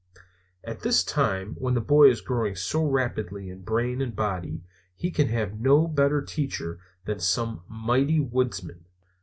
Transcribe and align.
At 0.63 0.79
this 0.79 1.03
time, 1.03 1.53
when 1.59 1.75
the 1.75 1.79
boy 1.79 2.09
is 2.09 2.21
growing 2.21 2.55
so 2.55 2.83
rapidly 2.83 3.51
in 3.51 3.61
brain 3.61 4.01
and 4.01 4.15
body, 4.15 4.63
he 4.95 5.11
can 5.11 5.27
have 5.27 5.59
no 5.59 5.87
better 5.87 6.23
teacher 6.23 6.79
than 7.05 7.19
some 7.19 7.61
mighty 7.67 8.19
woodsman. 8.19 8.85